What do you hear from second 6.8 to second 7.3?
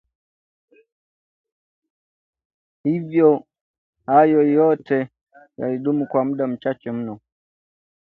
mno